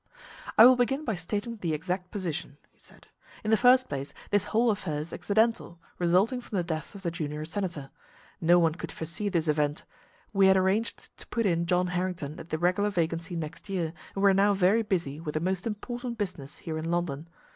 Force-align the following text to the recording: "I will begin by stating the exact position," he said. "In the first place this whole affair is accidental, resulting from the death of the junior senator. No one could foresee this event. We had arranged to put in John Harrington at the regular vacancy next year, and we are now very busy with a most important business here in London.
"I 0.57 0.65
will 0.65 0.75
begin 0.77 1.05
by 1.05 1.13
stating 1.13 1.57
the 1.57 1.75
exact 1.75 2.09
position," 2.09 2.57
he 2.71 2.79
said. 2.79 3.07
"In 3.43 3.51
the 3.51 3.55
first 3.55 3.87
place 3.87 4.15
this 4.31 4.45
whole 4.45 4.71
affair 4.71 4.97
is 4.97 5.13
accidental, 5.13 5.79
resulting 5.99 6.41
from 6.41 6.57
the 6.57 6.63
death 6.63 6.95
of 6.95 7.03
the 7.03 7.11
junior 7.11 7.45
senator. 7.45 7.91
No 8.41 8.57
one 8.57 8.73
could 8.73 8.91
foresee 8.91 9.29
this 9.29 9.47
event. 9.47 9.85
We 10.33 10.47
had 10.47 10.57
arranged 10.57 11.15
to 11.19 11.27
put 11.27 11.45
in 11.45 11.67
John 11.67 11.85
Harrington 11.85 12.39
at 12.39 12.49
the 12.49 12.57
regular 12.57 12.89
vacancy 12.89 13.35
next 13.35 13.69
year, 13.69 13.93
and 14.15 14.23
we 14.23 14.31
are 14.31 14.33
now 14.33 14.55
very 14.55 14.81
busy 14.81 15.19
with 15.19 15.35
a 15.35 15.39
most 15.39 15.67
important 15.67 16.17
business 16.17 16.57
here 16.57 16.79
in 16.79 16.89
London. 16.89 17.29